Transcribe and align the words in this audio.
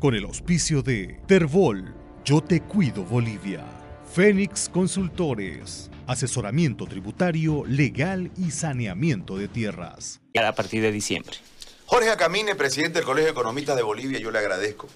con 0.00 0.14
el 0.14 0.24
auspicio 0.24 0.82
de 0.82 1.20
Terbol, 1.26 1.94
Yo 2.24 2.40
Te 2.40 2.62
Cuido 2.62 3.04
Bolivia, 3.04 3.62
Fénix 4.10 4.70
Consultores, 4.70 5.90
asesoramiento 6.06 6.86
tributario, 6.86 7.64
legal 7.66 8.30
y 8.38 8.50
saneamiento 8.50 9.36
de 9.36 9.46
tierras. 9.48 10.20
A 10.34 10.52
partir 10.54 10.80
de 10.80 10.90
diciembre. 10.90 11.36
Jorge 11.84 12.10
Acamine, 12.10 12.54
presidente 12.54 13.00
del 13.00 13.04
Colegio 13.04 13.26
de 13.26 13.32
Economistas 13.32 13.76
de 13.76 13.82
Bolivia, 13.82 14.18
yo 14.18 14.30
le 14.30 14.38
agradezco 14.38 14.88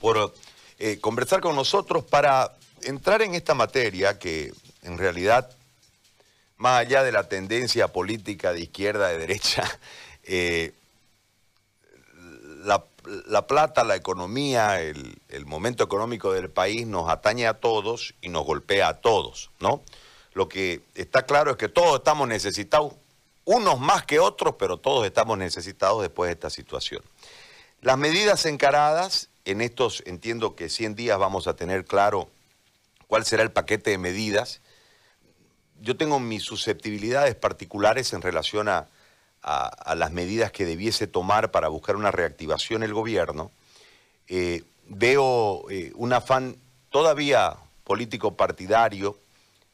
por 0.00 0.32
eh, 0.78 0.98
conversar 1.00 1.40
con 1.40 1.56
nosotros 1.56 2.04
para 2.04 2.56
entrar 2.82 3.22
en 3.22 3.34
esta 3.34 3.54
materia 3.54 4.18
que 4.20 4.52
en 4.82 4.96
realidad, 4.96 5.50
más 6.56 6.78
allá 6.78 7.02
de 7.02 7.10
la 7.10 7.28
tendencia 7.28 7.88
política 7.88 8.52
de 8.52 8.60
izquierda, 8.60 9.08
de 9.08 9.18
derecha, 9.18 9.64
eh, 10.22 10.72
la, 12.64 12.84
plata, 13.46 13.84
la 13.84 13.96
economía, 13.96 14.80
el, 14.80 15.20
el, 15.28 15.46
momento 15.46 15.84
económico 15.84 16.32
del 16.32 16.50
país 16.50 16.86
nos 16.86 17.08
atañe 17.08 17.46
a 17.46 17.54
todos 17.54 18.14
y 18.20 18.28
nos 18.28 18.44
golpea 18.44 18.88
a 18.88 19.00
todos, 19.00 19.50
¿no? 19.60 19.82
Lo 20.32 20.48
que 20.48 20.82
está 20.94 21.26
claro 21.26 21.52
es 21.52 21.56
que 21.56 21.68
todos 21.68 21.98
estamos 21.98 22.28
necesitados, 22.28 22.94
unos 23.44 23.80
más 23.80 24.04
que 24.04 24.20
otros, 24.20 24.54
pero 24.58 24.76
todos 24.76 25.06
estamos 25.06 25.36
necesitados 25.38 26.02
después 26.02 26.28
de 26.28 26.34
esta 26.34 26.50
situación. 26.50 27.02
Las 27.80 27.98
medidas 27.98 28.46
encaradas, 28.46 29.30
en 29.44 29.60
estos 29.60 30.02
entiendo 30.06 30.54
que 30.54 30.68
100 30.68 30.94
días 30.94 31.18
vamos 31.18 31.46
a 31.46 31.56
tener 31.56 31.84
claro 31.84 32.28
cuál 33.06 33.24
será 33.24 33.42
el 33.42 33.50
paquete 33.50 33.90
de 33.90 33.98
medidas. 33.98 34.60
Yo 35.80 35.96
tengo 35.96 36.20
mis 36.20 36.42
susceptibilidades 36.42 37.34
particulares 37.34 38.12
en 38.12 38.22
relación 38.22 38.68
a, 38.68 38.88
las 39.42 40.12
medidas 40.12 40.52
que 40.52 40.66
debiese 40.66 41.06
tomar 41.06 41.50
para 41.50 41.68
buscar 41.68 41.96
una 41.96 42.10
reactivación 42.10 42.82
el 42.82 42.94
gobierno. 42.94 43.50
Eh, 44.28 44.62
veo 44.86 45.68
eh, 45.70 45.92
un 45.94 46.12
afán 46.12 46.56
todavía 46.90 47.56
político 47.84 48.36
partidario 48.36 49.18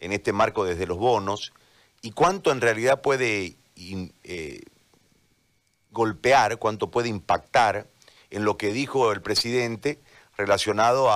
en 0.01 0.13
este 0.13 0.33
marco 0.33 0.65
desde 0.65 0.87
los 0.87 0.99
bonos 0.99 1.53
y 2.01 2.13
cuánto 2.13 2.53
en 2.53 2.61
realidad 2.61 3.01
puede 3.03 3.57
eh, 4.25 4.63
golpear, 5.91 6.59
cuánto 6.59 6.91
puede 6.91 7.09
impactar 7.09 7.87
en 8.31 8.45
lo 8.45 8.57
que 8.57 8.73
dijo 8.73 9.13
el 9.13 9.23
presidente 9.23 9.99
relacionado 10.37 11.11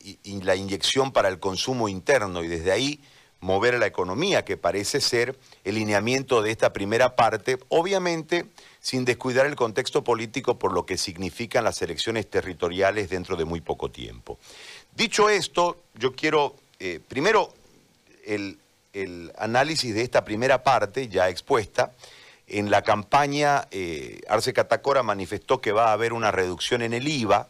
y, 0.00 0.40
la 0.42 0.56
inyección 0.56 1.12
para 1.12 1.28
el 1.28 1.38
consumo 1.38 1.88
interno 1.88 2.42
y 2.42 2.48
desde 2.48 2.72
ahí 2.72 3.00
mover 3.40 3.78
la 3.78 3.86
economía, 3.86 4.44
que 4.44 4.56
parece 4.56 5.00
ser 5.00 5.38
el 5.64 5.76
lineamiento 5.76 6.42
de 6.42 6.50
esta 6.50 6.72
primera 6.72 7.16
parte, 7.16 7.58
obviamente 7.68 8.46
sin 8.80 9.04
descuidar 9.04 9.46
el 9.46 9.56
contexto 9.56 10.04
político 10.04 10.58
por 10.58 10.72
lo 10.72 10.86
que 10.86 10.96
significan 10.96 11.64
las 11.64 11.80
elecciones 11.82 12.28
territoriales 12.28 13.10
dentro 13.10 13.36
de 13.36 13.44
muy 13.44 13.60
poco 13.60 13.90
tiempo. 13.90 14.38
Dicho 14.94 15.28
esto, 15.28 15.82
yo 15.94 16.14
quiero, 16.14 16.56
eh, 16.78 17.00
primero, 17.06 17.52
el, 18.26 18.58
análisis 19.38 19.94
de 19.94 20.02
esta 20.02 20.24
primera 20.24 20.64
parte 20.64 21.08
ya 21.08 21.28
expuesta. 21.28 21.92
En 22.48 22.70
la 22.70 22.82
campaña, 22.82 23.68
eh, 23.70 24.20
Arce 24.28 24.52
Catacora 24.52 25.04
manifestó 25.04 25.60
que 25.60 25.70
va 25.70 25.90
a 25.90 25.92
haber 25.92 26.12
una 26.12 26.32
reducción 26.32 26.82
en 26.82 26.92
el 26.92 27.06
IVA, 27.06 27.48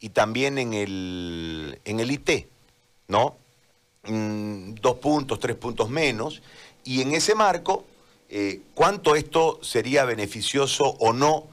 y 0.00 0.10
también 0.10 0.58
en 0.58 0.74
el, 0.74 1.80
en 1.84 2.00
el 2.00 2.10
IT, 2.10 2.48
¿no? 3.08 3.36
Mm, 4.08 4.74
dos 4.74 4.96
puntos, 4.96 5.40
tres 5.40 5.56
puntos 5.56 5.90
menos, 5.90 6.42
y 6.84 7.02
en 7.02 7.14
ese 7.14 7.34
marco, 7.34 7.84
eh, 8.28 8.60
¿cuánto 8.74 9.16
esto 9.16 9.58
sería 9.62 10.04
beneficioso 10.04 10.84
o 10.84 11.12
no 11.12 11.46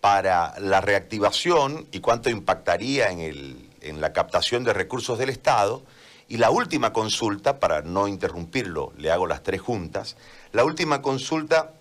para 0.00 0.58
la 0.60 0.80
reactivación 0.80 1.86
y 1.90 2.00
cuánto 2.00 2.30
impactaría 2.30 3.10
en, 3.10 3.20
el, 3.20 3.70
en 3.80 4.00
la 4.00 4.12
captación 4.12 4.62
de 4.62 4.72
recursos 4.72 5.18
del 5.18 5.30
Estado? 5.30 5.82
Y 6.28 6.36
la 6.36 6.50
última 6.50 6.92
consulta, 6.92 7.58
para 7.58 7.82
no 7.82 8.06
interrumpirlo, 8.08 8.92
le 8.98 9.10
hago 9.10 9.26
las 9.26 9.42
tres 9.42 9.60
juntas, 9.60 10.16
la 10.52 10.64
última 10.64 11.02
consulta 11.02 11.72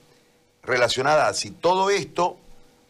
relacionada 0.64 1.28
a 1.28 1.34
si 1.34 1.52
todo 1.52 1.90
esto 1.92 2.38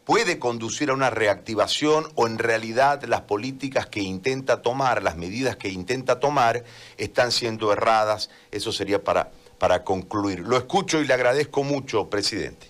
puede 0.06 0.38
conducir 0.38 0.90
a 0.90 0.94
una 0.94 1.10
reactivación 1.10 2.04
o 2.14 2.28
en 2.28 2.38
realidad 2.38 3.02
las 3.02 3.22
políticas 3.22 3.86
que 3.86 4.00
intenta 4.00 4.62
tomar, 4.62 5.02
las 5.02 5.16
medidas 5.16 5.56
que 5.56 5.68
intenta 5.68 6.20
tomar, 6.20 6.62
están 6.96 7.32
siendo 7.32 7.72
erradas. 7.72 8.30
Eso 8.52 8.70
sería 8.70 9.02
para, 9.02 9.32
para 9.58 9.82
concluir. 9.82 10.40
Lo 10.40 10.56
escucho 10.56 11.02
y 11.02 11.06
le 11.06 11.12
agradezco 11.12 11.64
mucho, 11.64 12.08
presidente. 12.08 12.68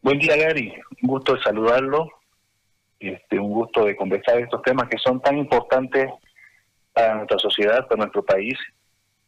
Buen 0.00 0.18
día, 0.18 0.34
Gary. 0.34 0.72
Un 1.02 1.08
gusto 1.08 1.34
de 1.34 1.42
saludarlo. 1.42 2.08
Este, 2.98 3.38
un 3.38 3.52
gusto 3.52 3.84
de 3.84 3.94
conversar 3.94 4.40
estos 4.40 4.62
temas 4.62 4.88
que 4.88 4.98
son 4.98 5.20
tan 5.20 5.36
importantes 5.36 6.08
para 6.94 7.16
nuestra 7.16 7.38
sociedad, 7.38 7.86
para 7.86 7.98
nuestro 7.98 8.24
país. 8.24 8.58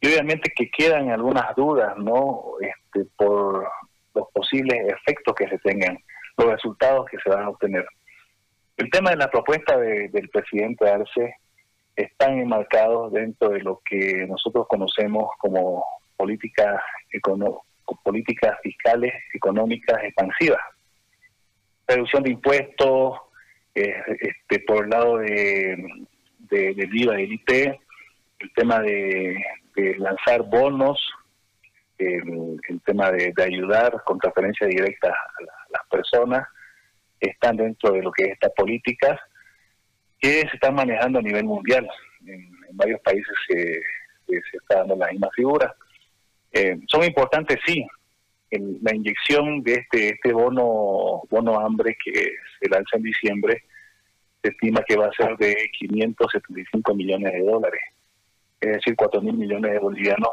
Y 0.01 0.07
obviamente 0.07 0.51
que 0.55 0.69
quedan 0.71 1.11
algunas 1.11 1.55
dudas, 1.55 1.95
¿no? 1.97 2.53
Este, 2.59 3.07
por 3.15 3.67
los 4.15 4.27
posibles 4.33 4.79
efectos 4.87 5.35
que 5.35 5.47
se 5.47 5.59
tengan 5.59 5.97
los 6.37 6.51
resultados 6.51 7.05
que 7.09 7.17
se 7.23 7.29
van 7.29 7.43
a 7.43 7.49
obtener. 7.49 7.85
El 8.77 8.89
tema 8.89 9.11
de 9.11 9.17
la 9.17 9.29
propuesta 9.29 9.77
del 9.77 10.29
presidente 10.29 10.89
Arce 10.89 11.35
están 11.95 12.39
enmarcados 12.39 13.13
dentro 13.13 13.49
de 13.49 13.61
lo 13.61 13.81
que 13.85 14.25
nosotros 14.27 14.67
conocemos 14.67 15.29
como 15.37 15.85
políticas 16.17 16.81
políticas 18.03 18.57
fiscales 18.63 19.13
económicas 19.33 20.03
expansivas. 20.03 20.61
Reducción 21.87 22.23
de 22.23 22.31
impuestos, 22.31 23.19
eh, 23.75 23.93
este, 24.21 24.59
por 24.61 24.85
el 24.85 24.89
lado 24.89 25.17
de, 25.17 26.05
del 26.39 26.95
IVA 26.95 27.15
del 27.15 27.33
IT, 27.33 27.51
el 27.51 28.53
tema 28.55 28.79
de, 28.79 29.35
lanzar 29.97 30.43
bonos, 30.43 30.99
el, 31.97 32.59
tema 32.85 33.11
de, 33.11 33.33
ayudar 33.43 34.01
con 34.05 34.17
transferencia 34.17 34.67
directa 34.67 35.09
a 35.09 35.43
la, 35.43 35.62
las 35.93 36.01
personas 36.01 36.47
están 37.19 37.57
dentro 37.57 37.93
de 37.93 38.01
lo 38.01 38.11
que 38.11 38.25
es 38.25 38.31
estas 38.31 38.51
políticas 38.53 39.19
que 40.19 40.41
se 40.41 40.55
están 40.55 40.75
manejando 40.75 41.19
a 41.19 41.21
nivel 41.21 41.45
mundial. 41.45 41.87
En, 42.25 42.51
varios 42.75 42.99
países 43.01 43.33
se, 43.47 43.81
está 44.27 44.79
dando 44.79 44.95
la 44.95 45.11
misma 45.11 45.29
figura. 45.35 45.75
Eh, 46.51 46.79
son 46.87 47.03
importantes, 47.03 47.59
sí. 47.65 47.85
la 48.49 48.95
inyección 48.95 49.61
de 49.61 49.73
este, 49.73 50.09
este 50.09 50.33
bono, 50.33 51.21
bono 51.29 51.59
hambre 51.59 51.95
que 52.03 52.35
se 52.59 52.69
lanza 52.69 52.97
en 52.97 53.03
diciembre 53.03 53.63
se 54.41 54.49
estima 54.49 54.83
que 54.85 54.97
va 54.97 55.07
a 55.07 55.13
ser 55.13 55.37
de 55.37 55.55
575 55.79 56.95
millones 56.95 57.31
de 57.31 57.39
dólares, 57.39 57.81
es 58.59 58.73
decir, 58.73 58.93
4 58.95 59.21
mil 59.21 59.35
millones 59.35 59.71
de 59.71 59.79
bolivianos 59.79 60.31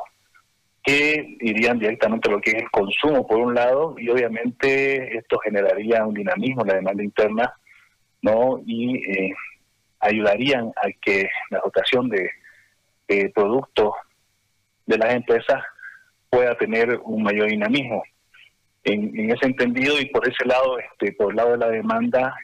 que 0.82 1.36
irían 1.40 1.78
directamente 1.78 2.28
a 2.28 2.32
lo 2.32 2.40
que 2.40 2.50
es 2.50 2.62
el 2.62 2.70
consumo, 2.70 3.26
por 3.26 3.38
un 3.38 3.54
lado, 3.54 3.94
y 3.98 4.08
obviamente 4.08 5.16
esto 5.16 5.38
generaría 5.38 6.06
un 6.06 6.14
dinamismo 6.14 6.62
en 6.62 6.68
la 6.68 6.74
demanda 6.74 7.04
interna, 7.04 7.52
¿no? 8.22 8.62
Y 8.64 8.96
eh, 8.96 9.34
ayudarían 10.00 10.72
a 10.76 10.88
que 11.00 11.28
la 11.50 11.60
dotación 11.60 12.08
de, 12.08 12.30
productos 13.34 13.92
de 14.86 14.96
las 14.96 15.14
empresas 15.14 15.60
pueda 16.30 16.56
tener 16.56 17.00
un 17.02 17.24
mayor 17.24 17.48
dinamismo. 17.48 18.02
En, 18.84 19.30
ese 19.30 19.46
entendido 19.46 20.00
y 20.00 20.06
por 20.06 20.26
ese 20.28 20.44
lado, 20.46 20.78
este, 20.78 21.12
por 21.12 21.32
el 21.32 21.36
lado 21.36 21.50
de 21.50 21.58
la 21.58 21.70
demanda, 21.70 22.34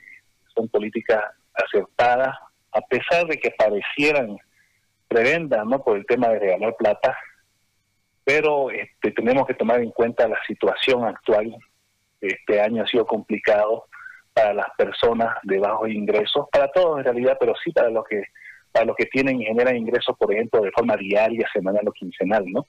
son 0.55 0.69
políticas 0.69 1.23
acertadas, 1.55 2.37
a 2.73 2.81
pesar 2.83 3.27
de 3.27 3.39
que 3.39 3.53
parecieran 3.53 4.37
prebendas, 5.09 5.65
¿no? 5.65 5.83
Por 5.83 5.99
el 5.99 6.07
tema 6.07 6.29
de 6.31 6.41
regalar 6.41 6.75
plata, 6.77 7.17
pero 8.27 8.73
este, 8.73 9.13
tenemos 9.13 9.47
que 9.47 9.55
tomar 9.55 9.81
en 9.81 9.93
cuenta 9.93 10.27
la 10.27 10.39
situación 10.49 11.05
actual. 11.05 11.57
Este 12.21 12.61
año 12.61 12.83
ha 12.83 12.87
sido 12.89 13.07
complicado 13.07 13.85
para 14.35 14.53
las 14.53 14.67
personas 14.77 15.37
de 15.45 15.61
bajos 15.61 15.89
ingresos, 15.91 16.49
para 16.51 16.69
todos 16.73 16.99
en 16.99 17.05
realidad, 17.05 17.37
pero 17.39 17.55
sí 17.63 17.71
para 17.71 17.89
los 17.89 18.05
que 18.05 18.25
para 18.73 18.85
los 18.85 18.97
que 18.97 19.07
tienen 19.07 19.41
y 19.41 19.47
generan 19.47 19.77
ingresos, 19.77 20.15
por 20.19 20.35
ejemplo, 20.35 20.61
de 20.61 20.73
forma 20.73 20.97
diaria, 20.97 21.49
semanal 21.53 21.87
o 21.87 21.93
quincenal, 21.93 22.45
¿no? 22.47 22.67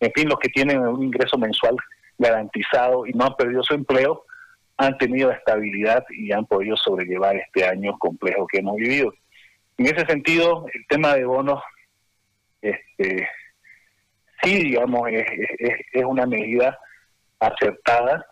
En 0.00 0.12
fin, 0.12 0.28
los 0.28 0.40
que 0.40 0.48
tienen 0.48 0.80
un 0.80 1.04
ingreso 1.04 1.38
mensual 1.38 1.76
garantizado 2.18 3.06
y 3.06 3.12
no 3.12 3.26
han 3.26 3.36
perdido 3.36 3.62
su 3.62 3.74
empleo, 3.74 4.24
han 4.76 4.98
tenido 4.98 5.30
estabilidad 5.30 6.04
y 6.10 6.32
han 6.32 6.46
podido 6.46 6.76
sobrellevar 6.76 7.36
este 7.36 7.64
año 7.64 7.96
complejo 7.98 8.46
que 8.48 8.58
hemos 8.58 8.76
vivido. 8.76 9.14
En 9.78 9.86
ese 9.86 10.04
sentido, 10.04 10.66
el 10.74 10.84
tema 10.88 11.14
de 11.14 11.24
bonos 11.24 11.62
este, 12.60 13.28
sí, 14.42 14.64
digamos, 14.64 15.08
es, 15.10 15.26
es, 15.92 16.04
una 16.04 16.26
medida 16.26 16.78
acertada 17.38 18.26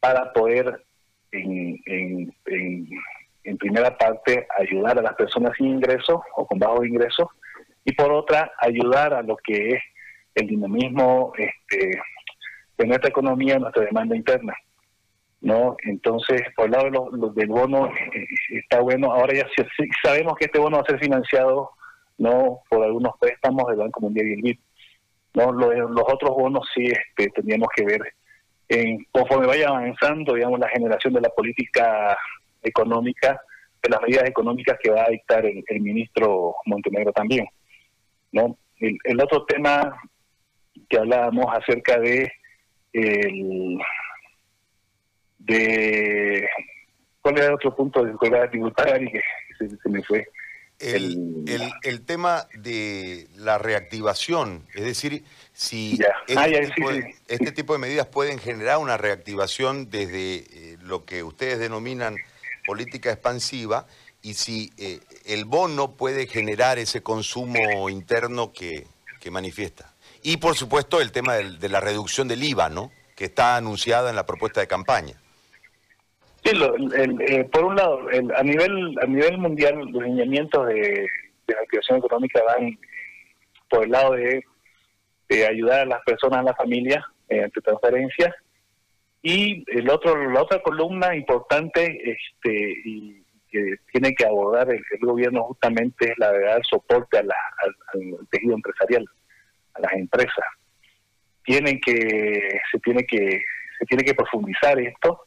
para 0.00 0.32
poder, 0.32 0.84
en, 1.32 1.78
en, 1.86 2.34
en, 3.44 3.58
primera 3.58 3.96
parte, 3.96 4.46
ayudar 4.58 4.98
a 4.98 5.02
las 5.02 5.14
personas 5.14 5.52
sin 5.56 5.66
ingresos 5.68 6.20
o 6.36 6.46
con 6.46 6.58
bajos 6.58 6.86
ingresos, 6.86 7.28
y 7.84 7.92
por 7.92 8.12
otra, 8.12 8.52
ayudar 8.58 9.14
a 9.14 9.22
lo 9.22 9.36
que 9.36 9.70
es 9.70 9.82
el 10.34 10.46
dinamismo 10.46 11.32
este, 11.36 12.00
de 12.78 12.86
nuestra 12.86 13.08
economía, 13.08 13.58
nuestra 13.58 13.84
demanda 13.84 14.16
interna. 14.16 14.54
¿no? 15.40 15.76
Entonces, 15.84 16.42
por 16.54 16.66
el 16.66 16.72
lado 16.72 16.84
de 16.84 17.18
los, 17.18 17.34
del 17.34 17.48
bono, 17.48 17.86
eh, 17.86 18.26
está 18.50 18.80
bueno. 18.80 19.12
Ahora 19.12 19.34
ya 19.34 19.46
sabemos 20.02 20.34
que 20.36 20.46
este 20.46 20.58
bono 20.58 20.76
va 20.76 20.82
a 20.82 20.86
ser 20.86 20.98
financiado 20.98 21.70
no 22.18 22.60
por 22.68 22.84
algunos 22.84 23.14
préstamos 23.18 23.66
del 23.68 23.78
Banco 23.78 24.00
Mundial 24.00 24.28
y 24.28 24.32
el 24.34 24.42
BID. 24.42 24.58
¿No? 25.34 25.52
Los, 25.52 25.74
los 25.90 26.04
otros 26.06 26.30
bonos 26.30 26.68
sí 26.74 26.86
este, 26.86 27.30
tendríamos 27.30 27.68
que 27.74 27.84
ver 27.84 28.00
en, 28.70 29.04
conforme 29.10 29.48
vaya 29.48 29.68
avanzando, 29.68 30.34
digamos, 30.34 30.60
la 30.60 30.68
generación 30.68 31.12
de 31.12 31.20
la 31.20 31.28
política 31.30 32.16
económica, 32.62 33.40
de 33.82 33.90
las 33.90 34.00
medidas 34.00 34.28
económicas 34.28 34.78
que 34.80 34.90
va 34.90 35.04
a 35.04 35.10
dictar 35.10 35.44
el, 35.44 35.80
ministro 35.80 36.54
Montenegro 36.66 37.12
también. 37.12 37.46
¿no? 38.32 38.56
El, 38.78 39.20
otro 39.20 39.44
tema 39.44 40.00
que 40.88 40.98
hablábamos 40.98 41.46
acerca 41.52 41.98
de 41.98 42.30
el, 42.92 43.78
de 45.38 46.48
cuál 47.22 47.38
era 47.38 47.46
el 47.48 47.54
otro 47.54 47.74
punto 47.74 48.04
de 48.04 48.30
la 48.30 48.50
tributaria 48.50 49.10
que 49.10 49.20
se, 49.58 49.88
me 49.88 50.02
fue 50.04 50.26
el, 50.80 51.72
el, 51.82 52.00
tema 52.02 52.48
de 52.54 53.28
la 53.36 53.58
reactivación, 53.58 54.66
es 54.74 54.84
decir, 54.84 55.24
si 55.52 55.98
este, 56.26 56.34
ah, 56.38 56.46
este, 57.28 57.52
tipo 57.52 57.72
de, 57.74 57.78
medidas 57.78 58.06
pueden 58.06 58.38
generar 58.38 58.78
una 58.78 58.96
reactivación 58.96 59.90
desde 59.90 60.36
eh, 60.36 60.78
lo 60.80 61.04
que 61.04 61.22
ustedes 61.22 61.58
denominan 61.58 62.16
política 62.66 63.10
expansiva 63.10 63.86
y 64.22 64.34
si 64.34 64.72
eh, 64.78 65.00
el 65.26 65.44
bono 65.44 65.96
puede 65.96 66.26
generar 66.26 66.78
ese 66.78 67.02
consumo 67.02 67.88
interno 67.90 68.52
que, 68.52 68.86
manifiesta. 69.30 69.92
Y 70.22 70.38
por 70.38 70.56
supuesto 70.56 71.00
el 71.00 71.12
tema 71.12 71.34
de 71.34 71.68
la 71.68 71.80
reducción 71.80 72.26
del 72.26 72.42
IVA, 72.42 72.70
¿no? 72.70 72.90
que 73.14 73.26
está 73.26 73.56
anunciada 73.56 74.08
en 74.08 74.16
la 74.16 74.24
propuesta 74.24 74.60
de 74.60 74.66
campaña. 74.66 75.20
Sí, 76.44 76.56
eh, 76.94 77.44
por 77.52 77.64
un 77.64 77.76
lado, 77.76 78.00
a 78.36 78.42
nivel 78.42 78.98
a 79.02 79.06
nivel 79.06 79.38
mundial, 79.38 79.74
los 79.90 80.02
lineamientos 80.02 80.66
de, 80.68 81.06
la 81.46 81.60
activación 81.60 81.98
económica 81.98 82.42
van 82.44 82.78
por 83.68 83.84
el 83.84 83.90
lado 83.90 84.12
de, 84.14 84.44
ayudar 85.48 85.80
a 85.80 85.84
las 85.86 86.02
personas, 86.02 86.40
a 86.40 86.42
la 86.42 86.54
familia, 86.54 87.06
mediante 87.28 87.60
transferencias. 87.60 88.34
Y 89.22 89.64
el 89.70 89.88
otro, 89.90 90.30
la 90.30 90.42
otra 90.42 90.62
columna 90.62 91.14
importante 91.14 92.10
este, 92.10 92.74
y 92.84 93.22
que 93.50 93.76
tiene 93.92 94.14
que 94.14 94.24
abordar 94.24 94.68
el, 94.70 94.82
gobierno 95.00 95.44
justamente 95.44 96.12
es 96.12 96.18
la 96.18 96.32
de 96.32 96.44
dar 96.44 96.64
soporte 96.64 97.18
a 97.18 97.20
al, 97.20 98.28
tejido 98.30 98.54
empresarial, 98.54 99.06
a 99.74 99.80
las 99.80 99.92
empresas. 99.92 100.46
Tienen 101.44 101.80
que, 101.80 102.60
se 102.72 102.78
tiene 102.78 103.04
que, 103.04 103.42
se 103.78 103.86
tiene 103.86 104.04
que 104.04 104.14
profundizar 104.14 104.78
esto 104.80 105.26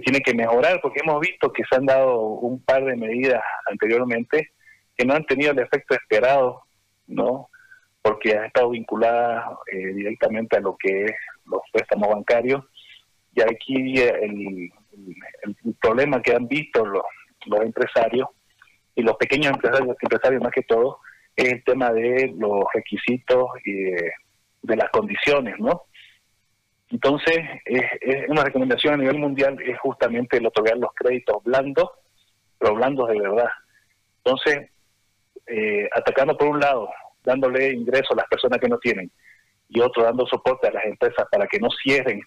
tiene 0.00 0.20
que 0.20 0.34
mejorar 0.34 0.80
porque 0.80 1.00
hemos 1.02 1.20
visto 1.20 1.52
que 1.52 1.62
se 1.68 1.76
han 1.76 1.86
dado 1.86 2.20
un 2.20 2.62
par 2.62 2.84
de 2.84 2.96
medidas 2.96 3.42
anteriormente 3.70 4.52
que 4.96 5.04
no 5.04 5.14
han 5.14 5.24
tenido 5.26 5.52
el 5.52 5.58
efecto 5.58 5.94
esperado, 5.94 6.62
¿no? 7.06 7.48
Porque 8.02 8.36
han 8.36 8.46
estado 8.46 8.70
vinculadas 8.70 9.44
eh, 9.72 9.94
directamente 9.94 10.56
a 10.56 10.60
lo 10.60 10.76
que 10.76 11.04
es 11.04 11.12
los 11.44 11.60
préstamos 11.72 12.08
bancarios 12.08 12.64
y 13.34 13.42
aquí 13.42 14.00
el, 14.00 14.72
problema 15.80 16.22
que 16.22 16.32
han 16.32 16.48
visto 16.48 16.84
los, 16.84 17.04
los 17.46 17.60
empresarios 17.60 18.28
y 18.94 19.02
los 19.02 19.16
pequeños 19.16 19.52
empresarios, 19.52 19.94
empresarios 20.00 20.42
más 20.42 20.52
que 20.52 20.62
todo, 20.62 21.00
es 21.36 21.52
el 21.52 21.62
tema 21.64 21.92
de 21.92 22.34
los 22.38 22.64
requisitos 22.72 23.46
y 23.64 23.90
de 24.62 24.76
las 24.76 24.90
condiciones, 24.90 25.58
¿no? 25.58 25.82
Entonces, 26.90 27.36
es, 27.64 28.28
una 28.28 28.44
recomendación 28.44 28.94
a 28.94 28.96
nivel 28.96 29.18
mundial 29.18 29.60
es 29.60 29.78
justamente 29.80 30.36
el 30.36 30.46
otorgar 30.46 30.76
los 30.78 30.90
créditos 30.94 31.42
blandos, 31.42 31.90
pero 32.58 32.74
blandos 32.74 33.08
de 33.08 33.20
verdad. 33.20 33.48
Entonces, 34.24 34.70
eh, 35.46 35.88
atacando 35.94 36.36
por 36.36 36.48
un 36.48 36.60
lado, 36.60 36.88
dándole 37.24 37.72
ingreso 37.72 38.12
a 38.12 38.16
las 38.16 38.28
personas 38.28 38.60
que 38.60 38.68
no 38.68 38.78
tienen, 38.78 39.10
y 39.68 39.80
otro 39.80 40.04
dando 40.04 40.26
soporte 40.26 40.68
a 40.68 40.72
las 40.72 40.84
empresas 40.84 41.26
para 41.30 41.46
que 41.48 41.58
no 41.58 41.68
cierren 41.82 42.20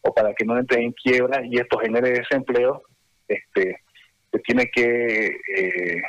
o 0.00 0.14
para 0.14 0.32
que 0.32 0.46
no 0.46 0.58
entren 0.58 0.82
en 0.82 0.92
quiebra 0.92 1.44
y 1.44 1.58
esto 1.58 1.78
genere 1.78 2.10
desempleo, 2.10 2.82
este, 3.28 3.80
se 4.32 4.38
tiene 4.40 4.70
que, 4.70 5.26
eh, 5.26 6.02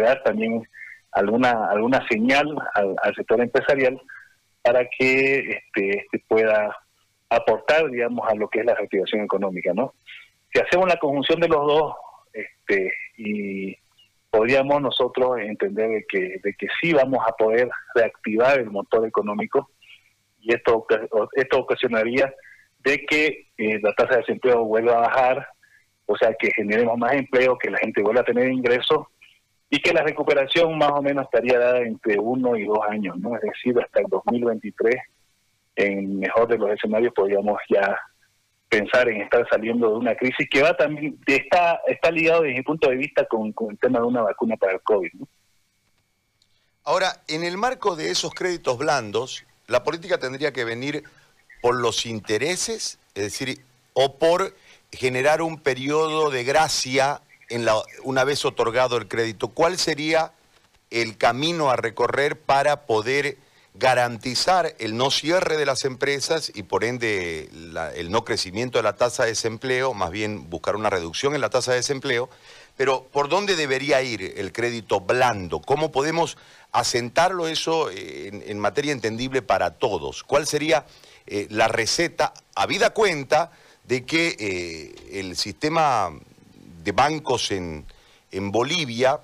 dar 0.00 0.22
también 0.22 0.66
alguna 1.12 1.68
alguna 1.68 2.02
señal 2.08 2.46
al, 2.74 2.96
al 3.02 3.14
sector 3.14 3.42
empresarial 3.42 4.00
para 4.62 4.88
que 4.88 5.36
este, 5.36 5.98
este 5.98 6.24
pueda 6.26 6.74
aportar, 7.36 7.90
digamos, 7.90 8.28
a 8.28 8.34
lo 8.34 8.48
que 8.48 8.60
es 8.60 8.66
la 8.66 8.74
reactivación 8.74 9.22
económica, 9.22 9.72
¿no? 9.74 9.94
Si 10.52 10.60
hacemos 10.60 10.88
la 10.88 10.96
conjunción 10.96 11.40
de 11.40 11.48
los 11.48 11.66
dos, 11.66 11.94
este, 12.32 12.92
y 13.16 13.76
podríamos 14.30 14.80
nosotros 14.80 15.38
entender 15.38 15.88
de 15.88 16.04
que, 16.08 16.40
de 16.42 16.54
que 16.54 16.66
sí 16.80 16.92
vamos 16.92 17.20
a 17.26 17.32
poder 17.32 17.68
reactivar 17.94 18.58
el 18.58 18.70
motor 18.70 19.06
económico 19.06 19.70
y 20.40 20.54
esto, 20.54 20.86
esto 21.34 21.58
ocasionaría 21.58 22.32
de 22.80 23.04
que 23.06 23.46
eh, 23.58 23.78
la 23.80 23.92
tasa 23.92 24.14
de 24.14 24.20
desempleo 24.20 24.64
vuelva 24.64 24.94
a 24.94 25.08
bajar, 25.08 25.46
o 26.06 26.16
sea, 26.16 26.34
que 26.34 26.50
generemos 26.50 26.98
más 26.98 27.12
empleo, 27.12 27.56
que 27.58 27.70
la 27.70 27.78
gente 27.78 28.02
vuelva 28.02 28.22
a 28.22 28.24
tener 28.24 28.50
ingresos 28.50 29.06
y 29.70 29.80
que 29.80 29.92
la 29.92 30.02
recuperación 30.02 30.76
más 30.76 30.90
o 30.90 31.00
menos 31.00 31.24
estaría 31.24 31.58
dada 31.58 31.78
entre 31.80 32.18
uno 32.18 32.56
y 32.56 32.64
dos 32.64 32.80
años, 32.88 33.16
¿no? 33.18 33.36
Es 33.36 33.42
decir, 33.42 33.78
hasta 33.80 34.00
el 34.00 34.06
2023 34.08 34.96
en 35.76 36.18
mejor 36.18 36.48
de 36.48 36.58
los 36.58 36.70
escenarios 36.70 37.12
podríamos 37.14 37.58
ya 37.68 37.98
pensar 38.68 39.08
en 39.08 39.20
estar 39.20 39.46
saliendo 39.50 39.90
de 39.90 39.96
una 39.96 40.14
crisis 40.14 40.48
que 40.50 40.62
va 40.62 40.74
también 40.76 41.18
está 41.26 41.80
está 41.86 42.10
ligado 42.10 42.42
desde 42.42 42.56
mi 42.56 42.62
punto 42.62 42.88
de 42.88 42.96
vista 42.96 43.26
con, 43.26 43.54
el 43.70 43.78
tema 43.78 43.98
de 44.00 44.06
una 44.06 44.22
vacuna 44.22 44.56
para 44.56 44.72
el 44.72 44.80
COVID. 44.80 45.10
Ahora, 46.84 47.22
en 47.28 47.44
el 47.44 47.58
marco 47.58 47.96
de 47.96 48.10
esos 48.10 48.34
créditos 48.34 48.78
blandos, 48.78 49.44
la 49.66 49.84
política 49.84 50.18
tendría 50.18 50.52
que 50.52 50.64
venir 50.64 51.04
por 51.60 51.76
los 51.76 52.06
intereses, 52.06 52.98
es 53.14 53.22
decir, 53.22 53.60
o 53.92 54.18
por 54.18 54.54
generar 54.90 55.42
un 55.42 55.60
periodo 55.60 56.30
de 56.30 56.42
gracia 56.42 57.20
en 57.50 57.66
una 58.04 58.24
vez 58.24 58.44
otorgado 58.44 58.96
el 58.96 59.06
crédito. 59.06 59.48
¿Cuál 59.48 59.78
sería 59.78 60.32
el 60.90 61.16
camino 61.16 61.70
a 61.70 61.76
recorrer 61.76 62.38
para 62.38 62.86
poder 62.86 63.36
garantizar 63.74 64.74
el 64.78 64.96
no 64.96 65.10
cierre 65.10 65.56
de 65.56 65.64
las 65.64 65.84
empresas 65.84 66.52
y 66.54 66.62
por 66.62 66.84
ende 66.84 67.48
el 67.96 68.10
no 68.10 68.24
crecimiento 68.24 68.78
de 68.78 68.82
la 68.82 68.96
tasa 68.96 69.22
de 69.22 69.30
desempleo, 69.30 69.94
más 69.94 70.10
bien 70.10 70.50
buscar 70.50 70.76
una 70.76 70.90
reducción 70.90 71.34
en 71.34 71.40
la 71.40 71.48
tasa 71.48 71.70
de 71.70 71.78
desempleo, 71.78 72.28
pero 72.76 73.04
¿por 73.04 73.28
dónde 73.28 73.56
debería 73.56 74.02
ir 74.02 74.34
el 74.36 74.52
crédito 74.52 75.00
blando? 75.00 75.60
¿Cómo 75.60 75.90
podemos 75.90 76.36
asentarlo 76.70 77.48
eso 77.48 77.90
en, 77.90 78.58
materia 78.58 78.92
entendible 78.92 79.42
para 79.42 79.72
todos? 79.72 80.22
¿Cuál 80.22 80.46
sería 80.46 80.86
eh, 81.26 81.46
la 81.50 81.68
receta, 81.68 82.34
habida 82.54 82.90
cuenta 82.90 83.52
de 83.84 84.04
que 84.04 84.36
eh, 84.38 85.20
el 85.20 85.36
sistema 85.36 86.10
de 86.82 86.92
bancos 86.92 87.50
en, 87.50 87.86
Bolivia 88.32 89.20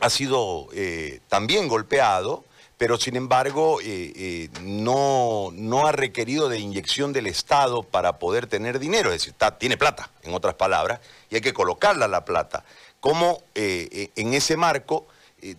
ha 0.00 0.10
sido 0.10 0.68
eh, 0.72 1.20
también 1.28 1.68
golpeado? 1.68 2.44
Pero 2.78 2.96
sin 2.96 3.16
embargo 3.16 3.80
eh, 3.80 4.12
eh, 4.16 4.48
no, 4.62 5.50
no 5.52 5.86
ha 5.86 5.92
requerido 5.92 6.48
de 6.48 6.58
inyección 6.58 7.12
del 7.12 7.26
Estado 7.26 7.82
para 7.82 8.18
poder 8.18 8.46
tener 8.46 8.78
dinero, 8.78 9.10
es 9.10 9.16
decir, 9.16 9.32
está, 9.32 9.58
tiene 9.58 9.76
plata, 9.76 10.10
en 10.22 10.34
otras 10.34 10.54
palabras, 10.54 11.00
y 11.30 11.36
hay 11.36 11.40
que 11.40 11.52
colocarla 11.52 12.08
la 12.08 12.24
plata. 12.24 12.64
¿Cómo 13.00 13.42
eh, 13.54 14.10
en 14.16 14.34
ese 14.34 14.56
marco 14.56 15.06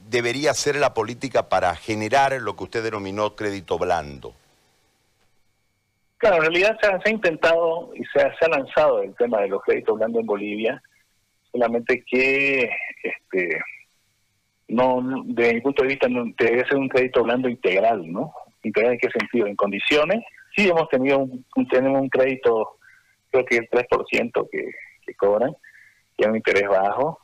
debería 0.10 0.54
ser 0.54 0.78
la 0.78 0.94
política 0.96 1.48
para 1.48 1.76
generar 1.76 2.34
lo 2.42 2.56
que 2.56 2.64
usted 2.64 2.84
denominó 2.84 3.36
crédito 3.36 3.78
blando? 3.78 4.34
Claro, 6.18 6.38
en 6.38 6.42
realidad 6.42 6.78
se 6.82 6.88
ha, 6.88 7.12
intentado 7.12 7.92
y 7.94 8.04
se 8.06 8.20
ha, 8.20 8.36
se 8.38 8.46
ha, 8.46 8.50
lanzado 8.50 9.04
el 9.04 9.14
tema 9.16 9.42
de 9.42 9.50
los 9.50 9.62
créditos 9.62 9.98
blandos 9.98 10.22
en 10.22 10.26
Bolivia, 10.26 10.82
solamente 11.52 12.04
que 12.04 12.70
este, 13.04 13.62
no, 14.68 15.24
de 15.26 15.54
mi 15.54 15.62
punto 15.62 15.84
de 15.84 15.90
vista, 15.90 16.08
no, 16.08 16.26
debe 16.38 16.66
ser 16.68 16.78
un 16.78 16.90
crédito 16.90 17.24
blando 17.24 17.48
integral, 17.50 18.12
¿no? 18.12 18.34
¿Integral 18.64 18.94
en 18.94 19.00
qué 19.00 19.10
sentido? 19.10 19.48
En 19.48 19.56
condiciones. 19.56 20.24
Sí 20.56 20.68
hemos 20.68 20.90
tenido 20.90 21.20
un, 21.20 21.68
tenemos 21.70 22.02
un 22.02 22.10
crédito, 22.10 22.78
creo 23.32 23.46
que 23.46 23.58
el 23.58 23.70
3% 23.70 24.50
que, 24.52 24.72
que 25.06 25.14
cobran, 25.16 25.54
que 26.18 26.24
es 26.24 26.28
un 26.28 26.36
interés 26.38 26.68
bajo. 26.68 27.20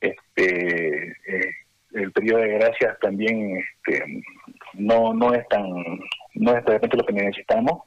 Este, 0.00 1.08
eh, 1.08 1.54
el 1.94 2.12
periodo 2.12 2.40
de 2.40 2.48
gracias 2.58 2.98
también 3.00 3.56
este, 3.56 4.22
no 4.74 5.14
no 5.14 5.32
es 5.32 5.46
tan 5.48 5.64
no 6.34 6.56
es 6.56 6.64
de 6.64 6.72
repente 6.72 6.96
lo 6.96 7.06
que 7.06 7.12
necesitamos 7.12 7.84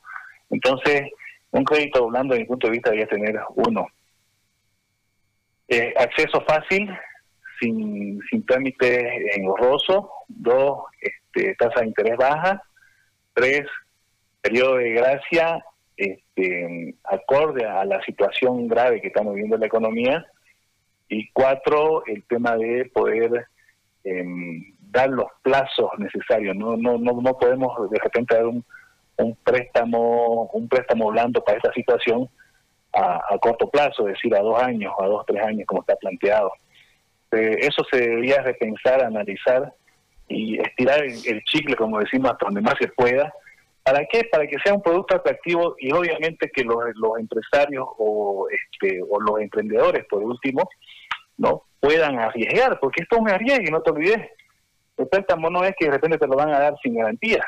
entonces 0.50 1.12
un 1.52 1.64
crédito 1.64 2.08
blando 2.08 2.34
desde 2.34 2.44
mi 2.44 2.48
punto 2.48 2.68
de 2.68 2.72
vista 2.72 2.90
debería 2.90 3.10
tener 3.10 3.40
uno 3.56 3.88
eh, 5.68 5.94
acceso 5.98 6.42
fácil 6.42 6.90
sin, 7.60 8.20
sin 8.30 8.46
trámite 8.46 9.36
engorroso, 9.36 10.12
dos, 10.28 10.84
este, 11.02 11.56
tasa 11.56 11.82
de 11.82 11.88
interés 11.88 12.18
baja, 12.18 12.62
tres, 13.34 13.66
periodo 14.42 14.76
de 14.76 14.92
gracia 14.92 15.64
este, 15.96 16.96
acorde 17.04 17.66
a 17.66 17.84
la 17.86 18.02
situación 18.04 18.68
grave 18.68 19.02
que 19.02 19.08
estamos 19.08 19.34
viviendo 19.34 19.56
en 19.56 19.62
la 19.62 19.68
economía. 19.68 20.26
Y 21.10 21.30
cuatro, 21.32 22.06
el 22.06 22.24
tema 22.26 22.56
de 22.58 22.86
poder 22.94 23.48
em, 24.04 24.76
dar 24.80 25.10
los 25.10 25.28
plazos 25.42 25.90
necesarios. 25.98 26.56
No, 26.56 26.76
no, 26.78 26.98
no, 26.98 27.22
no 27.22 27.38
podemos 27.38 27.90
de 27.90 28.00
repente 28.00 28.36
dar 28.36 28.46
un, 28.46 28.64
un 29.18 29.36
préstamo, 29.44 30.50
un 30.54 30.68
préstamo 30.68 31.12
blando 31.12 31.44
para 31.44 31.58
esta 31.58 31.74
situación 31.74 32.30
a, 32.94 33.38
corto 33.40 33.70
plazo, 33.70 34.08
es 34.08 34.16
decir, 34.16 34.36
a 34.36 34.42
dos 34.42 34.62
años, 34.62 34.94
a 35.00 35.06
dos, 35.06 35.26
tres 35.26 35.44
años, 35.44 35.66
como 35.68 35.82
está 35.82 35.96
planteado. 35.96 36.52
Eh, 37.32 37.58
eso 37.62 37.84
se 37.92 37.98
debería 37.98 38.42
repensar, 38.42 39.04
analizar 39.04 39.74
y 40.28 40.60
estirar 40.60 41.04
el, 41.04 41.44
chicle, 41.44 41.76
como 41.76 42.00
decimos, 42.00 42.32
hasta 42.32 42.46
donde 42.46 42.62
más 42.62 42.76
se 42.80 42.88
pueda. 42.90 43.34
¿Para 43.84 44.06
qué? 44.06 44.24
Para 44.32 44.46
que 44.48 44.58
sea 44.64 44.74
un 44.74 44.82
producto 44.82 45.16
atractivo 45.16 45.76
y 45.80 45.92
obviamente 45.94 46.50
que 46.54 46.64
los, 46.64 46.78
los 46.96 47.20
empresarios 47.20 47.86
o, 47.98 48.48
este, 48.50 49.02
o 49.10 49.20
los 49.22 49.40
emprendedores, 49.40 50.06
por 50.10 50.24
último, 50.24 50.70
no 51.38 51.64
puedan 51.80 52.20
arriesgar, 52.20 52.80
porque 52.80 53.04
esto 53.04 53.16
es 53.16 53.22
un 53.22 53.30
arriesgue, 53.30 53.72
no 53.72 53.82
te 53.82 53.92
olvides. 53.92 54.30
El 54.98 55.08
préstamo 55.08 55.50
no 55.50 55.64
es 55.64 55.76
que 55.78 55.86
de 55.86 55.92
repente 55.92 56.18
te 56.18 56.28
lo 56.28 56.36
van 56.36 56.50
a 56.50 56.60
dar 56.60 56.76
sin 56.82 56.96
garantía. 56.96 57.44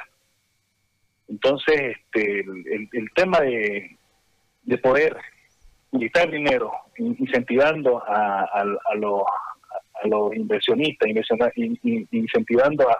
Entonces, 1.27 1.97
este, 1.97 2.39
el, 2.39 3.09
tema 3.15 3.41
de, 3.41 3.97
de 4.63 4.77
poder 4.77 5.17
quitar 5.91 6.29
dinero, 6.29 6.71
incentivando 6.97 8.03
a, 8.05 8.63
los, 8.95 9.23
a 10.03 10.07
los 10.07 10.35
inversionistas, 10.35 11.09
incentivando 12.11 12.89
a, 12.89 12.97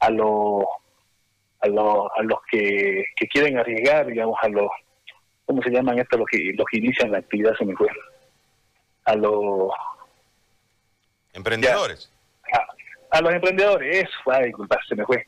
a 0.00 0.10
los 0.10 0.64
a 1.60 1.68
los, 1.68 2.06
a 2.16 2.22
los 2.22 2.38
que, 2.50 3.04
que 3.16 3.26
quieren 3.28 3.58
arriesgar, 3.58 4.06
digamos, 4.06 4.36
a 4.42 4.48
los, 4.48 4.68
¿cómo 5.46 5.62
se 5.62 5.70
llaman 5.70 5.98
estos? 5.98 6.18
Los 6.18 6.28
que, 6.30 6.52
los 6.54 6.66
que 6.70 6.78
inician 6.78 7.12
la 7.12 7.18
actividad, 7.18 7.56
se 7.56 7.64
me 7.64 7.74
fue. 7.74 7.88
A 9.04 9.14
los... 9.16 9.70
Emprendedores. 11.32 12.12
a, 13.10 13.20
los 13.20 13.32
emprendedores, 13.32 14.04
eso, 14.04 14.32
ay, 14.32 14.46
disculpa, 14.46 14.78
se 14.88 14.94
me 14.94 15.04
fue. 15.04 15.26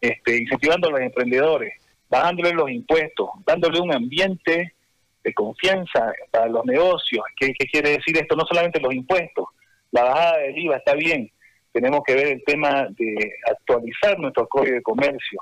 Este, 0.00 0.38
incentivando 0.38 0.88
a 0.88 0.92
los 0.92 1.00
emprendedores, 1.00 1.72
bajándole 2.08 2.52
los 2.52 2.70
impuestos, 2.70 3.30
dándole 3.46 3.80
un 3.80 3.94
ambiente 3.94 4.74
de 5.22 5.34
confianza 5.34 6.12
para 6.30 6.46
los 6.46 6.64
negocios. 6.66 7.24
¿Qué, 7.36 7.52
quiere 7.54 7.90
decir 7.90 8.16
esto? 8.18 8.36
No 8.36 8.44
solamente 8.46 8.80
los 8.80 8.92
impuestos, 8.92 9.46
la 9.94 10.02
bajada 10.02 10.38
del 10.38 10.58
IVA 10.58 10.76
está 10.76 10.94
bien, 10.94 11.30
tenemos 11.72 12.02
que 12.04 12.14
ver 12.14 12.26
el 12.26 12.44
tema 12.44 12.88
de 12.90 13.32
actualizar 13.48 14.18
nuestro 14.18 14.48
código 14.48 14.74
de 14.74 14.82
comercio, 14.82 15.38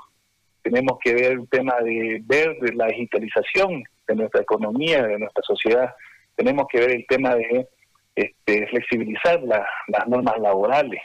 tenemos 0.61 0.99
que 1.03 1.13
ver 1.15 1.31
el 1.31 1.49
tema 1.49 1.75
de 1.81 2.21
ver 2.23 2.55
la 2.75 2.85
digitalización 2.85 3.83
de 4.07 4.15
nuestra 4.15 4.41
economía, 4.41 5.01
de 5.01 5.17
nuestra 5.17 5.41
sociedad, 5.41 5.95
tenemos 6.35 6.67
que 6.71 6.79
ver 6.81 6.91
el 6.91 7.05
tema 7.07 7.35
de 7.35 7.67
este, 8.15 8.67
flexibilizar 8.67 9.41
las 9.41 10.07
normas 10.07 10.39
laborales. 10.39 11.01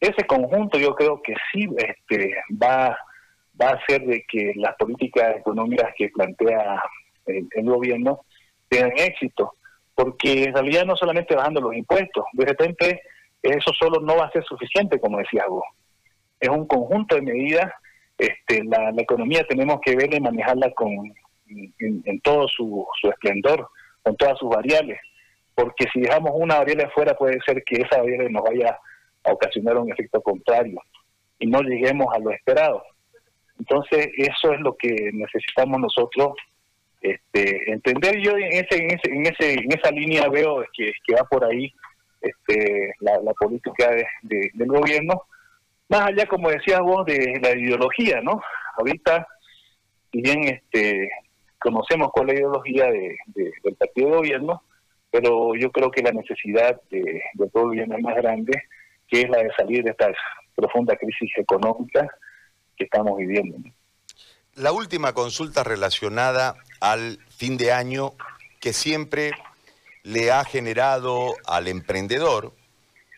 Ese 0.00 0.26
conjunto 0.26 0.76
yo 0.76 0.96
creo 0.96 1.22
que 1.22 1.34
sí 1.52 1.68
este, 1.78 2.34
va, 2.60 2.98
va 3.60 3.68
a 3.68 3.74
hacer 3.74 4.04
de 4.04 4.24
que 4.28 4.52
las 4.56 4.74
políticas 4.76 5.36
económicas 5.36 5.94
que 5.96 6.08
plantea 6.08 6.82
el, 7.26 7.64
gobierno 7.64 8.24
tengan 8.68 8.92
éxito, 8.96 9.54
porque 9.94 10.44
en 10.44 10.54
realidad 10.54 10.84
no 10.84 10.96
solamente 10.96 11.34
bajando 11.34 11.60
los 11.60 11.74
impuestos, 11.74 12.24
de 12.32 12.44
repente 12.44 13.02
eso 13.42 13.72
solo 13.78 14.00
no 14.00 14.16
va 14.16 14.26
a 14.26 14.32
ser 14.32 14.44
suficiente, 14.44 14.98
como 14.98 15.18
decía 15.18 15.44
vos. 15.48 15.64
Es 16.40 16.48
un 16.48 16.66
conjunto 16.66 17.14
de 17.14 17.22
medidas, 17.22 17.72
este, 18.18 18.64
la, 18.64 18.90
economía 18.96 19.44
tenemos 19.48 19.80
que 19.84 19.94
ver 19.96 20.14
y 20.14 20.20
manejarla 20.20 20.70
con, 20.72 21.12
en, 21.48 22.20
todo 22.20 22.48
su, 22.48 22.86
su 23.00 23.08
esplendor, 23.08 23.68
con 24.02 24.16
todas 24.16 24.38
sus 24.38 24.48
variables, 24.48 24.98
porque 25.54 25.86
si 25.92 26.00
dejamos 26.00 26.32
una 26.34 26.58
variable 26.58 26.84
afuera 26.84 27.14
puede 27.14 27.38
ser 27.46 27.62
que 27.64 27.82
esa 27.82 27.98
variable 27.98 28.30
nos 28.30 28.42
vaya 28.42 28.78
a 29.24 29.32
ocasionar 29.32 29.78
un 29.78 29.90
efecto 29.92 30.20
contrario 30.20 30.80
y 31.38 31.46
no 31.46 31.60
lleguemos 31.62 32.14
a 32.14 32.18
lo 32.18 32.30
esperado. 32.30 32.82
Entonces, 33.58 34.08
eso 34.16 34.52
es 34.52 34.60
lo 34.60 34.74
que 34.76 35.10
necesitamos 35.12 35.80
nosotros 35.80 36.34
este, 37.04 37.70
entender 37.70 38.18
yo 38.22 38.32
en 38.32 38.50
ese, 38.50 38.76
en 38.76 38.90
ese, 38.92 39.10
en 39.10 39.26
ese 39.26 39.52
en 39.52 39.78
esa 39.78 39.90
línea 39.90 40.26
veo 40.30 40.64
que, 40.72 40.90
va 41.14 41.22
por 41.24 41.44
ahí 41.44 41.70
este, 42.22 42.94
la, 43.00 43.18
política 43.38 43.90
de, 44.22 44.50
del 44.54 44.68
gobierno. 44.68 45.22
Más 45.90 46.08
allá 46.08 46.24
como 46.24 46.48
decías 46.48 46.80
vos 46.80 47.04
de 47.04 47.38
la 47.42 47.50
ideología 47.50 48.22
no 48.22 48.40
ahorita 48.78 49.28
si 50.10 50.22
bien 50.22 50.44
este 50.44 51.10
conocemos 51.58 52.10
cuál 52.10 52.30
es 52.30 52.36
la 52.36 52.40
ideología 52.40 52.86
de, 52.90 53.16
del 53.62 53.74
partido 53.76 54.08
de 54.08 54.16
gobierno 54.16 54.62
pero 55.10 55.54
yo 55.54 55.70
creo 55.70 55.90
que 55.90 56.02
la 56.02 56.10
necesidad 56.10 56.80
de, 56.90 57.22
todo 57.52 57.64
gobierno 57.64 57.96
es 57.96 58.02
más 58.02 58.16
grande 58.16 58.62
que 59.08 59.20
es 59.20 59.28
la 59.28 59.42
de 59.42 59.50
salir 59.58 59.84
de 59.84 59.90
esta 59.90 60.10
profunda 60.56 60.96
crisis 60.96 61.30
económica 61.36 62.08
que 62.76 62.84
estamos 62.84 63.18
viviendo 63.18 63.58
la 64.56 64.72
última 64.72 65.12
consulta 65.12 65.64
relacionada 65.64 66.56
al 66.80 67.18
fin 67.28 67.56
de 67.56 67.72
año 67.72 68.12
que 68.60 68.72
siempre 68.72 69.32
le 70.02 70.30
ha 70.30 70.44
generado 70.44 71.34
al 71.46 71.68
emprendedor 71.68 72.52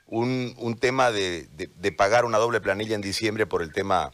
un, 0.06 0.76
tema 0.80 1.10
de, 1.10 1.48
pagar 1.96 2.24
una 2.24 2.38
doble 2.38 2.60
planilla 2.60 2.94
en 2.94 3.00
diciembre 3.00 3.46
por 3.46 3.62
el 3.62 3.72
tema 3.72 4.12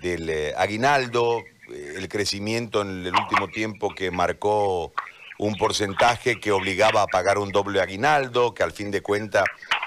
del 0.00 0.28
eh, 0.30 0.54
aguinaldo, 0.56 1.40
eh, 1.70 1.94
el 1.96 2.08
crecimiento 2.08 2.82
en 2.82 3.06
el 3.06 3.14
último 3.14 3.48
tiempo 3.48 3.94
que 3.94 4.10
marcó 4.10 4.92
un 5.38 5.56
porcentaje 5.56 6.38
que 6.38 6.52
obligaba 6.52 7.02
a 7.02 7.06
pagar 7.06 7.38
un 7.38 7.50
doble 7.50 7.80
aguinaldo, 7.80 8.54
que 8.54 8.62
al 8.62 8.72
fin 8.72 8.90
de 8.90 9.02
cuentas 9.02 9.44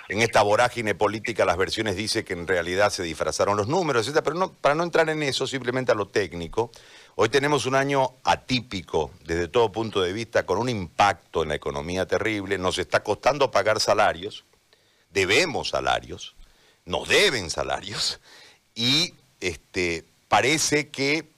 en 0.07 0.21
esta 0.21 0.41
vorágine 0.43 0.95
política 0.95 1.45
las 1.45 1.57
versiones 1.57 1.95
dicen 1.95 2.23
que 2.23 2.33
en 2.33 2.47
realidad 2.47 2.91
se 2.91 3.03
disfrazaron 3.03 3.57
los 3.57 3.67
números, 3.67 4.07
etc. 4.07 4.21
Pero 4.23 4.35
no, 4.35 4.53
para 4.53 4.75
no 4.75 4.83
entrar 4.83 5.09
en 5.09 5.23
eso, 5.23 5.47
simplemente 5.47 5.91
a 5.91 5.95
lo 5.95 6.07
técnico, 6.07 6.71
hoy 7.15 7.29
tenemos 7.29 7.65
un 7.65 7.75
año 7.75 8.13
atípico 8.23 9.11
desde 9.25 9.47
todo 9.47 9.71
punto 9.71 10.01
de 10.01 10.13
vista, 10.13 10.45
con 10.45 10.59
un 10.59 10.69
impacto 10.69 11.43
en 11.43 11.49
la 11.49 11.55
economía 11.55 12.05
terrible, 12.05 12.57
nos 12.57 12.77
está 12.77 13.01
costando 13.03 13.49
pagar 13.49 13.79
salarios, 13.79 14.45
debemos 15.09 15.69
salarios, 15.69 16.35
nos 16.85 17.07
deben 17.07 17.49
salarios, 17.49 18.19
y 18.75 19.15
este, 19.39 20.05
parece 20.27 20.89
que 20.89 21.29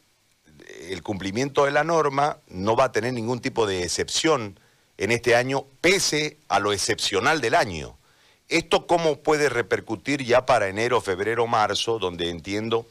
el 0.90 1.04
cumplimiento 1.04 1.66
de 1.66 1.72
la 1.72 1.84
norma 1.84 2.40
no 2.48 2.76
va 2.76 2.86
a 2.86 2.92
tener 2.92 3.14
ningún 3.14 3.40
tipo 3.40 3.66
de 3.66 3.84
excepción 3.84 4.60
en 4.98 5.12
este 5.12 5.36
año, 5.36 5.66
pese 5.80 6.38
a 6.48 6.60
lo 6.60 6.74
excepcional 6.74 7.40
del 7.40 7.56
año. 7.56 7.97
¿Esto 8.50 8.88
cómo 8.88 9.22
puede 9.24 9.50
repercutir 9.50 10.24
ya 10.24 10.46
para 10.46 10.70
enero, 10.70 11.02
febrero, 11.02 11.48
marzo, 11.48 12.00
donde 12.00 12.30
entiendo 12.30 12.88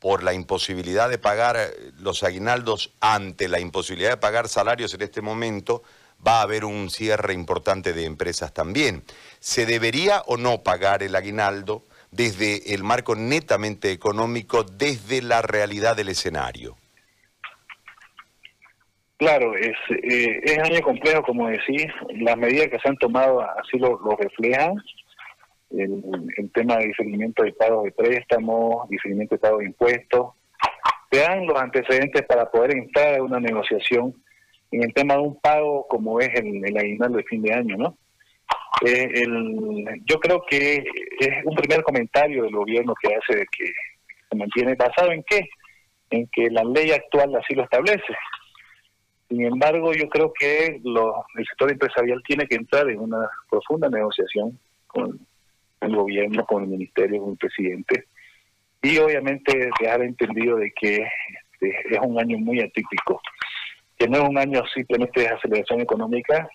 por 0.00 0.24
la 0.24 0.32
imposibilidad 0.32 1.08
de 1.08 1.18
pagar 1.18 1.56
eh, 1.56 1.92
los 1.98 2.24
aguinaldos 2.24 2.92
ante 3.00 3.48
la 3.48 3.60
imposibilidad 3.60 4.10
de 4.10 4.16
pagar 4.16 4.48
salarios 4.48 4.94
en 4.94 5.02
este 5.02 5.20
momento, 5.20 5.82
va 6.26 6.40
a 6.40 6.42
haber 6.42 6.64
un 6.64 6.90
cierre 6.90 7.32
importante 7.32 7.92
de 7.92 8.04
empresas 8.04 8.52
también. 8.52 9.04
¿Se 9.38 9.66
debería 9.66 10.22
o 10.26 10.36
no 10.36 10.62
pagar 10.62 11.04
el 11.04 11.14
aguinaldo 11.14 11.84
desde 12.10 12.74
el 12.74 12.82
marco 12.82 13.14
netamente 13.14 13.92
económico, 13.92 14.64
desde 14.64 15.22
la 15.22 15.42
realidad 15.42 15.96
del 15.96 16.08
escenario? 16.08 16.76
Claro, 19.18 19.52
es, 19.56 19.76
eh, 19.90 20.40
es 20.44 20.58
año 20.60 20.80
complejo, 20.80 21.22
como 21.22 21.48
decís, 21.48 21.86
las 22.20 22.36
medidas 22.36 22.68
que 22.68 22.78
se 22.78 22.88
han 22.88 22.96
tomado 22.98 23.40
así 23.40 23.76
lo, 23.76 23.98
reflejan, 24.16 24.76
el, 25.70 26.04
el, 26.36 26.52
tema 26.52 26.76
de 26.76 26.86
diferimiento 26.86 27.42
de 27.42 27.52
pago 27.52 27.82
de 27.82 27.90
préstamos, 27.90 28.88
diferimiento 28.88 29.34
de 29.34 29.40
pago 29.40 29.58
de 29.58 29.64
impuestos, 29.64 30.34
te 31.10 31.18
dan 31.18 31.46
los 31.46 31.60
antecedentes 31.60 32.22
para 32.26 32.48
poder 32.48 32.76
entrar 32.76 33.16
a 33.16 33.22
una 33.24 33.40
negociación 33.40 34.14
en 34.70 34.84
el 34.84 34.94
tema 34.94 35.14
de 35.14 35.20
un 35.20 35.40
pago 35.40 35.84
como 35.88 36.20
es 36.20 36.30
el, 36.34 36.78
aguinaldo 36.78 37.16
de 37.16 37.24
fin 37.24 37.42
de 37.42 37.54
año, 37.54 37.76
¿no? 37.76 37.98
Eh, 38.86 39.24
yo 40.04 40.20
creo 40.20 40.44
que 40.48 40.76
es 41.18 41.44
un 41.44 41.56
primer 41.56 41.82
comentario 41.82 42.44
del 42.44 42.54
gobierno 42.54 42.94
que 43.02 43.16
hace 43.16 43.40
de 43.40 43.46
que 43.46 43.64
se 44.30 44.36
mantiene 44.36 44.76
basado 44.76 45.10
en 45.10 45.24
qué, 45.24 45.48
en 46.10 46.28
que 46.28 46.48
la 46.50 46.62
ley 46.62 46.92
actual 46.92 47.34
así 47.34 47.56
lo 47.56 47.64
establece 47.64 48.14
sin 49.28 49.44
embargo, 49.44 49.92
yo 49.92 50.08
creo 50.08 50.32
que 50.32 50.66
el 50.66 51.46
sector 51.46 51.70
empresarial 51.70 52.22
tiene 52.26 52.46
que 52.46 52.54
entrar 52.54 52.88
en 52.88 53.00
una 53.00 53.28
profunda 53.50 53.88
negociación 53.90 54.58
con 54.86 55.20
el 55.80 55.96
gobierno, 55.96 56.46
con 56.46 56.62
el 56.62 56.70
ministerio, 56.70 57.20
con 57.20 57.32
el 57.32 57.36
presidente, 57.36 58.04
y 58.82 58.96
obviamente 58.98 59.70
dejar 59.80 60.02
entendido 60.02 60.56
de 60.56 60.72
que 60.72 61.06
este, 61.52 61.94
es 61.94 61.98
un 62.02 62.18
año 62.18 62.38
muy 62.38 62.60
atípico, 62.60 63.20
que 63.98 64.08
no 64.08 64.18
es 64.18 64.28
un 64.28 64.38
año 64.38 64.62
simplemente 64.74 65.20
de 65.20 65.28
aceleración 65.28 65.80
económica 65.80 66.48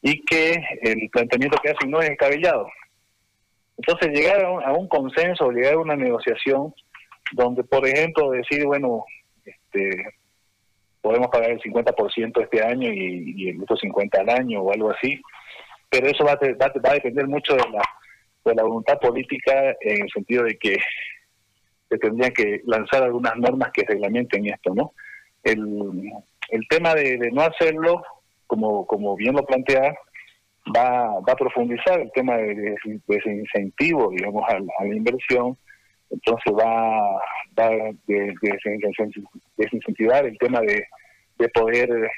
y 0.00 0.22
que 0.22 0.62
el 0.82 1.08
planteamiento 1.10 1.58
que 1.62 1.70
hacen 1.70 1.90
no 1.90 2.00
es 2.00 2.10
descabellado. 2.10 2.68
Entonces, 3.76 4.10
llegar 4.10 4.44
a 4.44 4.50
un, 4.50 4.62
a 4.62 4.72
un 4.72 4.86
consenso, 4.86 5.50
llegar 5.50 5.74
a 5.74 5.78
una 5.78 5.96
negociación 5.96 6.72
donde, 7.32 7.64
por 7.64 7.88
ejemplo, 7.88 8.30
decir, 8.30 8.64
bueno, 8.66 9.04
este 9.44 10.14
podemos 11.04 11.28
pagar 11.28 11.50
el 11.50 11.60
50% 11.60 12.42
este 12.42 12.64
año 12.64 12.90
y, 12.90 13.50
el 13.50 13.62
otro 13.62 13.76
50% 13.76 14.20
al 14.20 14.30
año 14.30 14.62
o 14.62 14.72
algo 14.72 14.90
así, 14.90 15.20
pero 15.90 16.06
eso 16.06 16.24
va 16.24 16.32
a, 16.32 16.36
va, 16.36 16.90
a 16.90 16.94
depender 16.94 17.28
mucho 17.28 17.54
de 17.54 17.62
la, 17.70 17.82
de 18.46 18.54
la 18.54 18.62
voluntad 18.62 18.98
política 18.98 19.76
en 19.82 20.02
el 20.02 20.10
sentido 20.10 20.44
de 20.44 20.56
que 20.56 20.78
se 21.90 21.98
tendrían 21.98 22.32
que 22.32 22.62
lanzar 22.64 23.02
algunas 23.02 23.36
normas 23.36 23.70
que 23.74 23.84
reglamenten 23.86 24.46
esto, 24.46 24.74
¿no? 24.74 24.94
El, 25.42 26.66
tema 26.70 26.94
de, 26.94 27.18
no 27.32 27.42
hacerlo, 27.42 28.02
como, 28.46 28.86
como 28.86 29.14
bien 29.14 29.34
lo 29.34 29.44
plantea, 29.44 29.94
va, 30.74 31.20
va 31.20 31.32
a 31.32 31.36
profundizar 31.36 32.00
el 32.00 32.10
tema 32.12 32.38
de, 32.38 32.54
de, 32.54 33.20
incentivo, 33.26 34.10
digamos, 34.10 34.42
a, 34.48 34.58
la 34.58 34.94
inversión, 34.94 35.58
entonces 36.08 36.54
va, 36.54 37.20
a 37.56 37.70
desincentivar 39.56 40.26
el 40.26 40.36
tema 40.38 40.60
de, 40.60 40.86
de 41.38 41.48
poder 41.48 42.10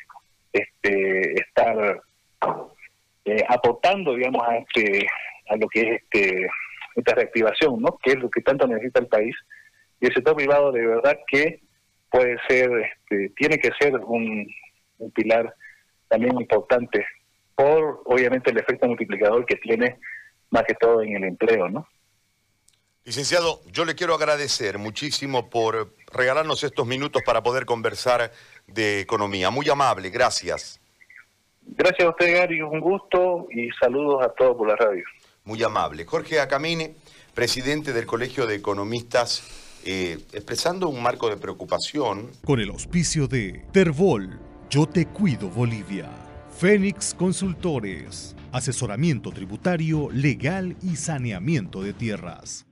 este, 0.53 1.41
estar 1.41 2.03
eh, 3.25 3.45
aportando, 3.49 4.15
digamos, 4.15 4.43
a 4.47 4.57
este 4.59 5.07
a 5.49 5.57
lo 5.57 5.69
que 5.69 5.81
es 5.81 6.03
este 6.03 6.49
esta 6.97 7.15
reactivación, 7.15 7.81
¿no? 7.81 7.99
Que 8.03 8.13
es 8.13 8.17
lo 8.17 8.31
que 8.31 8.41
tanto 8.41 8.67
necesita 8.67 9.01
el 9.01 9.07
país. 9.09 9.37
Y 10.01 10.07
el 10.07 10.15
sector 10.15 10.35
privado 10.35 10.73
de 10.73 10.87
verdad 10.87 11.19
que 11.27 11.61
puede 12.11 12.39
ser, 12.49 12.71
este, 12.71 13.31
tiene 13.37 13.59
que 13.59 13.71
ser 13.79 13.95
un, 13.97 14.47
un 14.99 15.11
pilar 15.11 15.55
también 16.09 16.41
importante 16.41 17.05
por, 17.55 18.03
obviamente, 18.05 18.51
el 18.51 18.59
efecto 18.59 18.87
multiplicador 18.87 19.45
que 19.47 19.57
tiene 19.57 19.97
más 20.51 20.63
que 20.65 20.75
todo 20.75 21.03
en 21.03 21.17
el 21.17 21.25
empleo, 21.25 21.69
¿no? 21.69 21.87
Licenciado, 23.07 23.61
yo 23.71 23.85
le 23.85 23.95
quiero 23.95 24.17
agradecer 24.17 24.79
muchísimo 24.79 25.49
por 25.49 25.95
regalarnos 26.13 26.65
estos 26.65 26.89
minutos 26.89 27.23
para 27.25 27.41
poder 27.41 27.65
conversar 27.65 28.33
de 28.67 28.99
economía. 28.99 29.49
Muy 29.49 29.71
amable, 29.71 30.11
gracias. 30.11 30.81
Gracias 31.63 32.05
a 32.05 32.11
usted, 32.11 32.37
Gary, 32.37 32.63
un 32.63 32.81
gusto 32.81 33.47
y 33.53 33.71
saludos 33.81 34.27
a 34.27 34.31
todos 34.31 34.57
por 34.57 34.67
la 34.67 34.75
radio. 34.75 35.05
Muy 35.45 35.63
amable. 35.63 36.05
Jorge 36.05 36.41
Acamine, 36.41 36.97
presidente 37.33 37.93
del 37.93 38.07
Colegio 38.07 38.45
de 38.45 38.57
Economistas, 38.57 39.45
eh, 39.85 40.19
expresando 40.33 40.89
un 40.89 41.01
marco 41.01 41.31
de 41.31 41.37
preocupación. 41.37 42.33
Con 42.45 42.59
el 42.59 42.71
auspicio 42.71 43.29
de 43.29 43.67
Terbol, 43.71 44.41
Yo 44.69 44.89
Te 44.89 45.07
Cuido 45.07 45.49
Bolivia. 45.49 46.11
Fénix 46.59 47.15
Consultores, 47.15 48.35
asesoramiento 48.51 49.31
tributario, 49.31 50.09
legal 50.11 50.77
y 50.83 50.97
saneamiento 50.97 51.85
de 51.85 51.93
tierras. 51.93 52.67